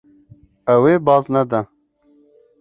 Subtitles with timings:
[0.73, 1.61] Ew ê baz nede.